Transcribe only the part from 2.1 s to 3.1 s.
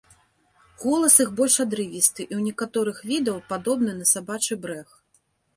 і ў некаторых